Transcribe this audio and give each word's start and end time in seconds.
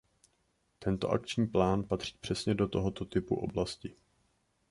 Tento 0.79 1.09
akční 1.09 1.47
plán 1.47 1.83
patří 1.83 2.17
přesně 2.19 2.53
do 2.53 2.67
tohoto 2.67 3.05
typu 3.05 3.35
oblasti. 3.35 3.95